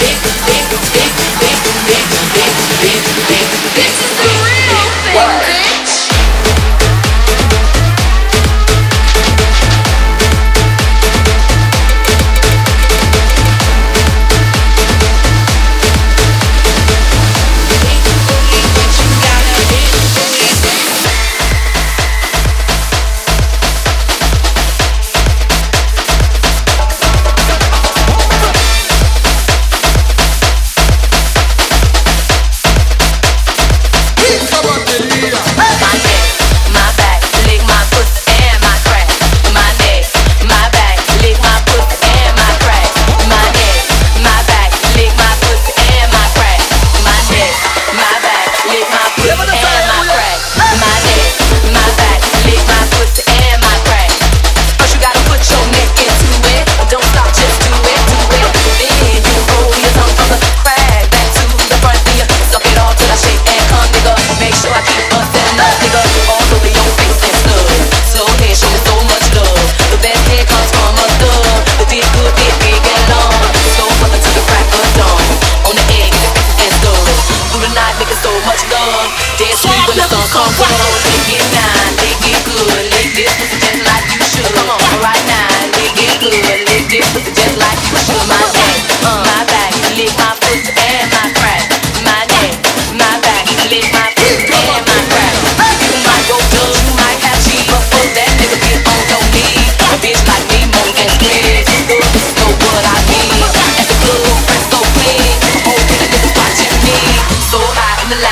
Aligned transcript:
It's 0.00 0.27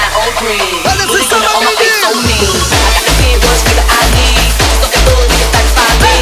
high 0.06 0.26
in 0.26 0.26
the 0.26 0.26
line 0.26 0.26
on 0.26 0.30
green. 0.38 0.82
Well, 0.84 0.96
this 0.96 1.10
is 1.10 1.26
Bullet 1.26 1.30
gunner 1.30 1.50
on 1.56 1.62
my 1.64 1.74
face 1.74 1.98
so 1.98 2.10
again. 2.14 2.54
I 2.66 2.90
got 2.94 3.04
the 3.06 3.14
big 3.18 3.38
rush, 3.42 3.62
nigga, 3.66 3.84
I 3.86 4.02
need. 4.14 4.50
Something 4.80 5.04
good, 5.06 5.26
nigga, 5.30 5.46
satisfy 5.50 5.90
me. 6.02 6.14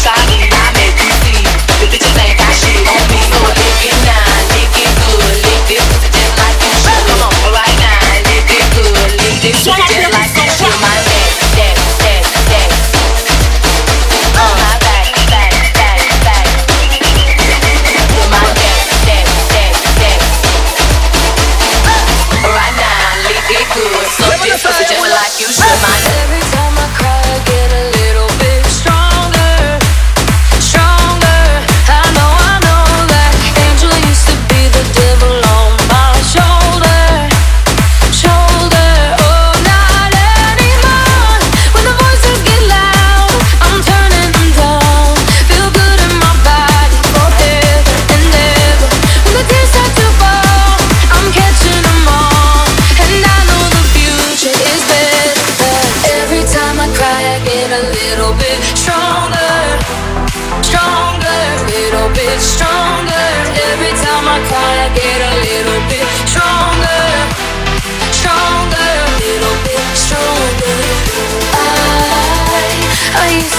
Try 0.00 0.18
me, 0.28 0.38
I 0.50 0.66
make 0.76 0.98
you 1.00 1.12
see. 1.24 1.40
The 1.80 1.86
bitches 1.88 2.16
ain't 2.20 2.36
got 2.36 2.52
shit 2.52 2.84
on 2.84 3.02
me. 3.08 3.20
So 3.30 3.38
lick 3.40 3.80
it 3.80 3.96
now, 4.04 4.28
lick 4.52 4.74
it 4.76 4.92
good. 5.08 5.34
Lick 5.44 5.62
this 5.68 5.84
pussy 5.88 6.10
just 6.12 6.34
like 6.36 6.58
you 6.60 6.72
should. 6.74 7.02
Come 7.08 7.22
on, 7.24 7.34
right 7.54 7.76
now, 7.80 8.00
lick 8.28 8.48
it 8.50 8.66
good. 8.76 9.08
Lick 9.20 9.36
this 9.40 9.58
pussy 9.64 9.84
just 9.88 10.09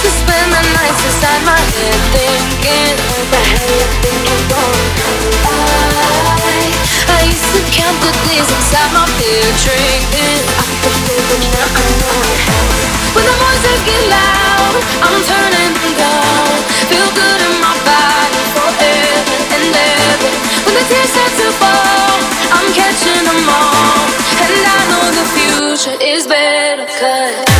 to 0.01 0.09
spend 0.09 0.49
the 0.49 0.63
nights 0.73 1.01
inside 1.05 1.45
my 1.45 1.61
head 1.77 1.99
thinking 2.09 2.97
about 3.21 3.45
how 3.53 3.65
you 3.69 3.85
think 4.01 4.17
you're 4.25 4.45
wrong. 4.49 4.81
I 5.45 6.73
I 7.05 7.19
used 7.29 7.45
to 7.53 7.61
count 7.69 7.97
the 8.01 8.09
days 8.25 8.49
inside 8.49 8.89
my 8.97 9.05
bed 9.21 9.51
drinking. 9.61 10.41
I 10.57 10.65
could 10.81 11.05
I 11.53 11.85
know 12.01 12.17
how. 12.33 12.65
When 13.13 13.25
the 13.29 13.35
voices 13.45 13.81
get 13.85 14.01
loud, 14.09 14.73
I'm 15.05 15.17
turning 15.21 15.73
them 15.77 15.93
down. 15.93 16.49
Feel 16.89 17.09
good 17.13 17.39
in 17.45 17.55
my 17.61 17.75
body 17.85 18.41
forever 18.57 19.37
and 19.53 19.69
ever. 19.69 20.31
When 20.65 20.73
the 20.81 20.83
tears 20.89 21.13
start 21.13 21.33
to 21.45 21.47
fall, 21.61 22.17
I'm 22.57 22.67
catching 22.73 23.21
them 23.21 23.45
all. 23.53 24.01
And 24.49 24.65
I 24.65 24.79
know 24.89 25.05
the 25.13 25.25
future 25.29 25.97
is 26.01 26.25
better. 26.25 26.89
Cause 26.89 27.50